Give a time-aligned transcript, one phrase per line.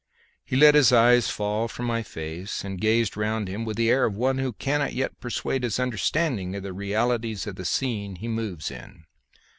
[0.43, 4.05] He let his eyes fall from my face and gazed round him with the air
[4.05, 8.27] of one who cannot yet persuade his understanding of the realities of the scene he
[8.27, 9.05] moves in.